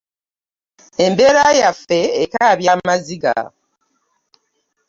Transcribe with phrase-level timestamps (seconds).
[1.05, 3.33] Embeera yaffe ekaabya amaziga.